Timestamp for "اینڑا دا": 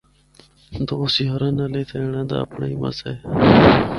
1.99-2.35